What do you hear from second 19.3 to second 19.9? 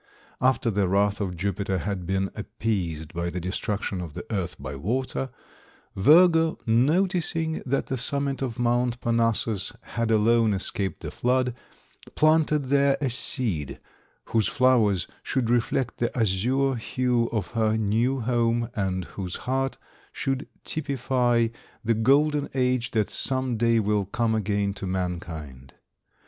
heart